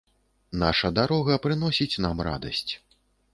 Наша 0.61 0.89
дарога 0.99 1.35
прыносіць 1.45 2.01
нам 2.07 2.25
радасць. 2.29 2.71